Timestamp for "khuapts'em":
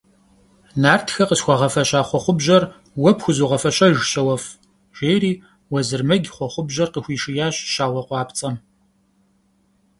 8.07-8.55